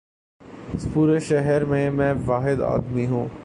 اس 0.73 0.87
پورے 0.93 1.19
شہر 1.19 1.65
میں، 1.65 1.91
میں 1.91 2.13
واحد 2.25 2.61
آدمی 2.61 3.07
ہوں۔ 3.07 3.27